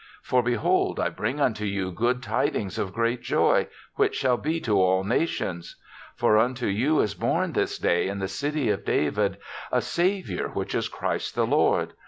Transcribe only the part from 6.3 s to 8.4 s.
unto you is born this day in the